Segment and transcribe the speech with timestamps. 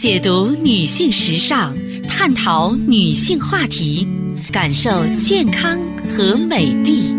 [0.00, 1.74] 解读女性时尚，
[2.08, 4.08] 探讨女性话题，
[4.50, 7.14] 感受健康和美丽。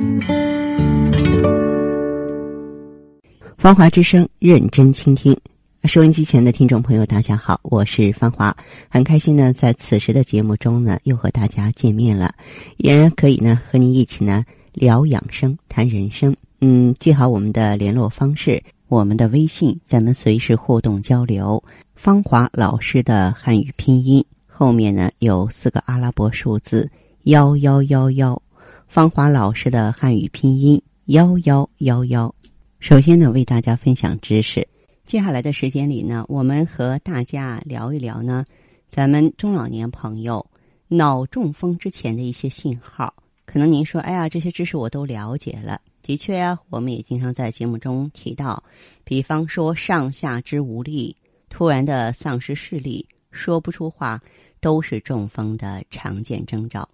[3.55, 5.38] 芳华之声，认真倾听。
[5.84, 8.57] 收音机前的听众朋友，大家好，我是芳华，
[8.89, 12.34] 很开心呢，在此时的节目中呢，又和大家见面了，
[12.77, 14.43] 依然可以呢，和您一起呢
[14.73, 16.36] 聊养生、谈人生。
[16.61, 21.63] 嗯，记好我们的联络方式，我们的微信，咱们随时互动交流。
[22.04, 26.89] 芳华老师的汉语拼音后面呢有四个阿拉伯数字
[27.25, 28.42] 幺幺幺幺，
[28.87, 32.33] 芳华老师的汉语拼音幺幺幺幺。
[32.80, 34.67] 首先呢，为大家分享知识。
[35.06, 38.45] 接下来的时间里呢，我们和大家聊一聊呢，
[38.89, 40.44] 咱们中老年朋友
[40.88, 43.14] 脑中风之前的一些信号。
[43.45, 45.80] 可能您说，哎呀，这些知识我都了解了。
[46.02, 48.64] 的确呀，我们也经常在节目中提到，
[49.03, 51.16] 比方说上下肢无力、
[51.52, 54.19] 突然的丧失视力、说不出话，
[54.62, 56.88] 都是中风的常见征兆。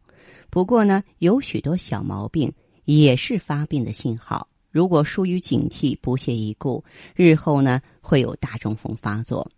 [0.50, 2.52] 不过呢，有许多小毛病
[2.86, 4.48] 也是发病的信号。
[4.72, 6.84] 如果疏于警惕、不屑一顾，
[7.16, 9.50] 日后呢会有大中风发作。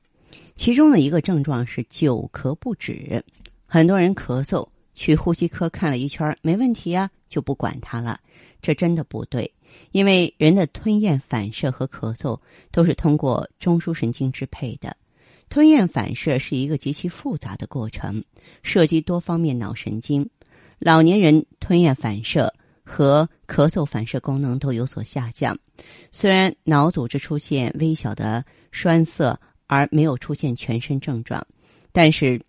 [0.55, 3.23] 其中的一个症状是久咳不止，
[3.65, 8.19] 很多人咳嗽去呼吸科看了一圈没问题啊，就不管它了。
[8.61, 9.49] 这真的不对，
[9.91, 12.39] 因为人的吞咽反射和咳嗽
[12.71, 14.95] 都是通过中枢神经支配的。
[15.49, 18.23] 吞咽反射是一个极其复杂的过程，
[18.63, 20.29] 涉及多方面脑神经。
[20.79, 22.53] 老年人吞咽反射。
[22.91, 25.55] 和咳嗽反射功能都有所下降，
[26.11, 31.45] 虽然脑组织出现微小的栓塞，而没有出现全身症状，
[31.91, 32.41] 但是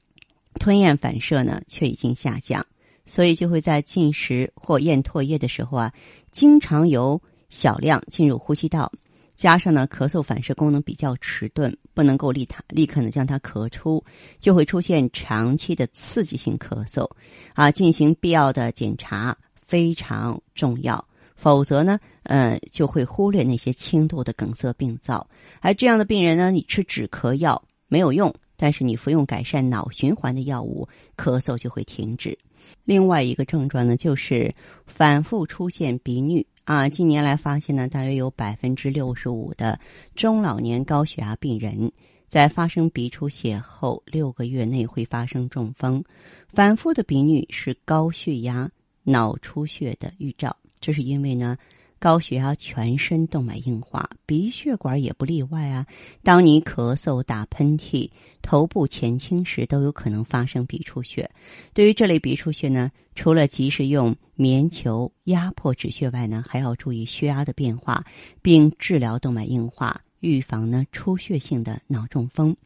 [0.55, 2.65] 吞咽反射呢却已经下降，
[3.11, 5.93] 所以就会在进食或咽唾液的时候啊，
[6.31, 8.93] 经常有小量进入呼吸道，
[9.35, 14.05] 加上呢咳嗽反射功能比较迟钝，不能够立它立刻呢将它咳出，
[14.39, 17.11] 就会出现长期的刺激性咳嗽，
[17.55, 19.37] 啊，进行必要的检查。
[19.67, 21.05] 非常重要，
[21.37, 25.25] 否则呢，呃，就会忽略那些轻度的梗塞病灶。
[25.61, 32.37] 而这样的病人呢，你吃止咳药没有用，但是你服用改善脑循环的药物，咳嗽就会停止。
[32.85, 34.55] 另外一个症状呢，就是
[34.87, 36.89] 反复出现鼻衄啊。
[36.89, 39.79] 近年来发现呢，大约有百分之六十五的
[40.15, 41.91] 中老年高血压病人
[42.27, 46.05] 在发生鼻出血后六个月内会发生中风。
[46.49, 48.71] 反复的鼻衄是高血压。
[49.03, 51.57] 脑出血的预兆，这是因为呢，
[52.01, 55.87] 高血压全身动脉硬化，鼻血管也不例外啊。
[56.25, 61.31] 当你咳嗽、打喷嚏、头部前倾时，都有可能发生鼻出血。
[61.75, 68.03] 对于这类鼻出血呢，除了及时用棉球压迫止血外呢，还要注意血压的变化，
[68.41, 72.57] 并治疗动脉硬化，预防呢出血性的脑中风。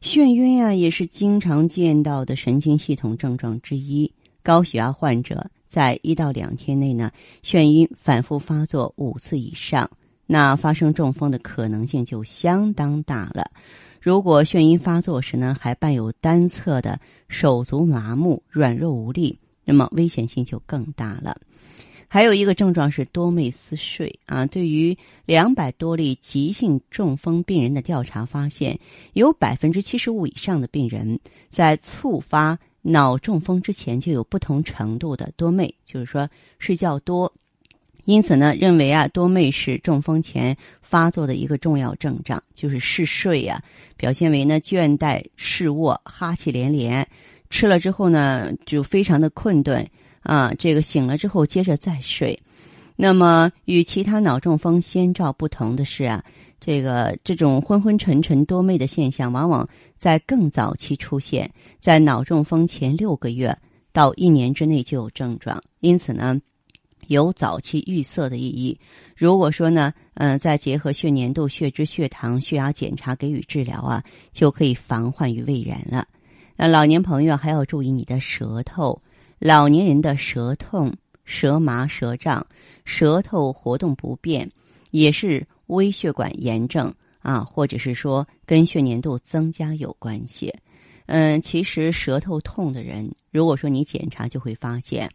[0.00, 4.10] 眩晕啊，也是经常见到的神经系统症状之一。
[4.46, 7.10] 高血压患者在一到两天内呢，
[7.42, 9.90] 眩晕反复发作五次以上，
[10.24, 13.50] 那发生中风的可能性就相当大了。
[14.00, 21.36] 如果眩晕发作时呢，还伴有单侧的手足麻木、软弱无力，那么危险性就更大了。
[22.06, 24.46] 还有一个症状是多寐思睡啊。
[24.46, 28.78] 对于两百多例急性中风病人的调查发现，
[29.14, 31.18] 有百分之七十五以上的病人
[31.48, 32.56] 在触发。
[32.88, 36.30] 脑中风之前就有不同程度的多寐，就是说
[36.60, 37.32] 睡觉多，
[38.04, 43.60] 因此呢，认为啊多寐是中风前发作的一个重要症状，就是嗜睡呀，
[43.96, 47.08] 表现为呢倦怠、嗜卧、哈气连连，
[47.50, 49.84] 吃了之后呢就非常的困顿
[50.20, 52.40] 啊，这个醒了之后接着再睡。
[52.96, 56.24] 那么与其他脑中风先兆不同的是啊。
[56.58, 59.68] 这个这种昏昏沉沉多寐的现象，往往
[59.98, 61.48] 在更早期出现，
[61.78, 63.56] 在脑中风前六个月
[63.92, 66.40] 到一年之内就有症状，因此呢，
[67.08, 68.80] 有早期预测的意义。
[69.14, 74.02] 如果说呢，嗯，再结合血粘度、血脂、血糖、血压检查给予治疗啊，
[74.32, 76.08] 就可以防患于未然了。
[76.56, 79.02] 那老年朋友还要注意你的舌头，
[79.38, 80.92] 老年人的舌痛、
[81.26, 82.44] 舌麻、舌胀、
[82.86, 84.50] 舌头活动不便，
[84.90, 85.46] 也是。
[85.66, 90.54] 微血管炎症啊，或者是说跟血粘度增加有关系。
[91.06, 95.10] 嗯，其实舌头痛的人，如果说你检查，就会发现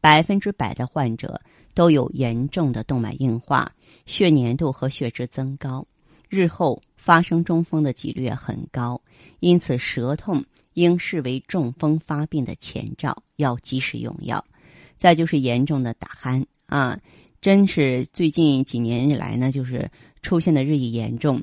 [0.00, 1.40] 百分之百的患者
[1.72, 3.70] 都有严重的动脉硬化、
[4.04, 5.86] 血粘度和血脂增高，
[6.28, 9.00] 日后发生中风的几率很高。
[9.38, 10.44] 因此，舌痛
[10.74, 14.44] 应视为中风发病的前兆，要及时用药。
[14.96, 16.98] 再就是严重的打鼾啊。
[17.40, 19.90] 真是最近几年以来呢，就是
[20.22, 21.42] 出现的日益严重，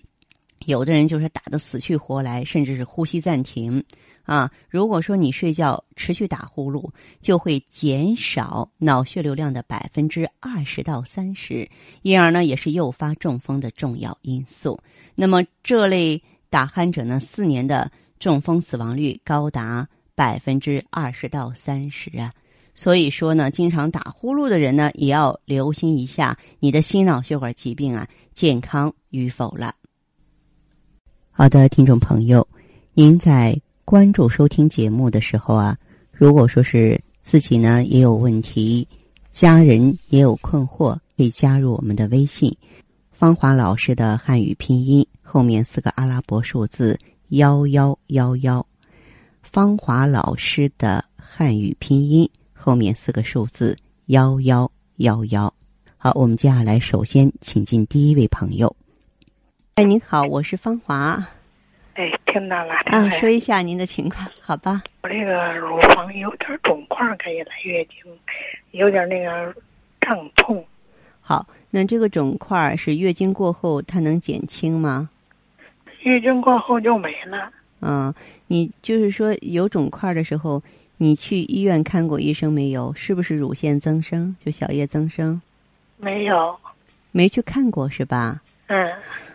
[0.65, 3.83] 有的人就是打得死去活来，甚至是呼吸暂停。
[4.23, 11.69] 啊，如果说你睡觉持续打呼噜，就会减少脑血流量的百分之二十到三十，
[12.01, 14.79] 因而呢也是诱发中风的重要因素。
[15.15, 22.31] 那么这类打鼾者呢，四年的中风死亡率高达百分之二十到三十啊。
[22.79, 29.75] 所以说呢，经常打呼噜的人呢，也要留心一下你的心脑血管疾病啊健康与否了。
[31.29, 32.47] 好的，听众朋友，
[32.93, 33.59] 您在。
[33.83, 35.75] 关注收听节目的时候啊，
[36.13, 38.87] 如果说是自己呢也有问题，
[39.31, 42.55] 家人也有困惑，可以加入我们的微信
[43.11, 46.97] “芳华老师的汉语拼音”后面四个阿拉伯数字
[47.29, 48.65] 幺幺幺幺
[49.41, 52.29] ，“芳华老师的汉语拼音”
[52.69, 53.75] 后面四个数字
[54.05, 55.51] 幺幺幺幺。
[55.97, 58.75] 好，我们接下来首先请进第一位朋友。
[59.73, 61.17] 哎，您好，我是方华。
[61.95, 62.75] 哎，听到了。
[62.85, 64.83] 啊，说一下您的情况，好吧？
[65.01, 68.15] 我这个乳房有点肿块，可以来月经，
[68.69, 69.51] 有点那个
[69.99, 70.63] 胀痛。
[71.19, 75.09] 好，那这个肿块是月经过后它能减轻吗？
[76.03, 77.51] 月经过后就没了。
[77.79, 78.13] 嗯，
[78.45, 80.61] 你就是说有肿块的时候，
[81.01, 82.93] 你去医院看过医生没有？
[82.93, 84.35] 是不是乳腺增生？
[84.43, 85.41] 就小叶增生？
[85.95, 86.59] 没有。
[87.11, 88.41] 没去看过是吧？
[88.67, 88.91] 嗯。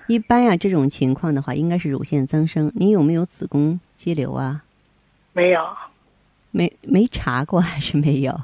[0.07, 2.71] 一般呀，这种情况的话，应该是乳腺增生。
[2.75, 4.63] 你有没有子宫肌瘤啊？
[5.33, 5.67] 没有，
[6.51, 8.39] 没没查过还是没有？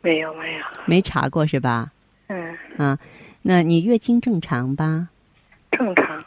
[0.00, 1.90] 没有没有，没查过是吧？
[2.28, 2.56] 嗯。
[2.76, 2.96] 啊，
[3.42, 5.08] 那你月经正常吧？
[5.72, 6.24] 正常。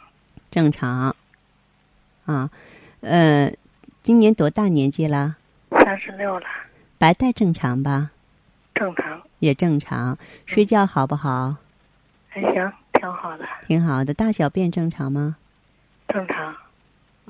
[0.50, 1.16] 正常。
[2.26, 2.50] 啊，
[3.00, 3.50] 呃，
[4.02, 5.38] 今年多大年纪了？
[6.00, 6.46] 三十六了。
[6.96, 8.10] 白带正常吧？
[8.74, 9.20] 正常。
[9.38, 10.16] 也正常。
[10.46, 11.56] 睡觉好不好？
[12.30, 12.72] 还行。
[12.94, 14.14] 挺好的，挺好的。
[14.14, 15.36] 大小便正常吗？
[16.08, 16.54] 正常。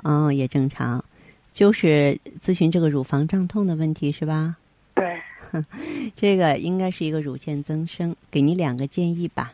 [0.02, 1.04] 哦，也正常，
[1.52, 4.56] 就是咨询这个乳房胀痛的问题是吧？
[4.94, 5.20] 对。
[6.14, 9.52] 这个应该是一个乳腺增生，给你两个建议吧。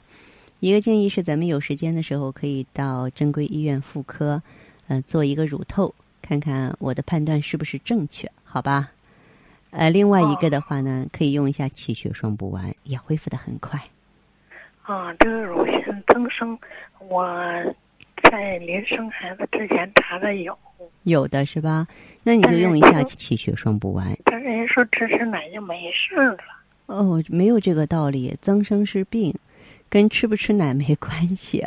[0.61, 4.43] 一个建议是，咱们有时间的时候可以到正规医院妇科，
[4.89, 8.91] 嗯，做一个乳透，看看我的判断是不是正确，好吧？
[9.77, 13.79] 呃，另外一个的话呢，可以用一下气血双补丸，也恢复的很快。
[14.83, 16.59] 啊，这个乳腺增生，
[17.11, 17.29] 我
[18.31, 20.57] 在临生孩子之前查的有，
[21.03, 21.87] 有的是吧？
[22.23, 24.17] 那你就用一下气血双补丸。
[24.25, 26.39] 但是人说吃吃奶就没事了。
[26.87, 29.35] 哦，没有这个道理，增生是病，
[29.91, 31.63] 跟吃不吃奶没关系。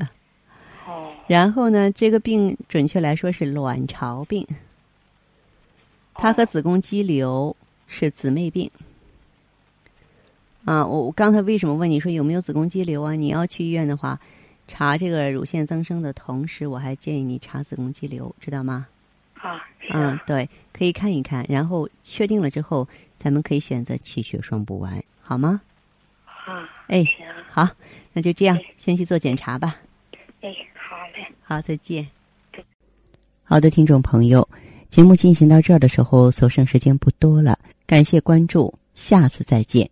[0.88, 1.12] 哦。
[1.28, 4.48] 然后呢，这个病准确来说是卵巢病，
[6.16, 7.56] 它和子宫肌瘤
[7.90, 8.72] 是姊妹病。
[10.64, 13.14] 啊，我我刚才为什么问你说有没有子宫肌瘤啊？
[13.14, 14.20] 你要去医院的话，
[14.68, 18.88] 查这个乳腺增生的同时，我还建议你查子宫肌瘤，知道吗？
[19.34, 19.60] 啊，
[19.90, 22.88] 嗯，对，可以看一看，然后确定了之后，
[23.18, 25.62] 咱们可以选择气血双补丸，好吗？
[26.26, 27.68] 啊，哎，行，好，
[28.14, 29.78] 那就这样，先去做检查吧。
[30.42, 32.08] 哎，好嘞，好，再见。
[33.44, 34.48] 好的，听众朋友，
[34.90, 37.58] 节目进行到这儿的时候，所剩时间不多了，
[37.90, 39.90] 感谢关注，下次再见。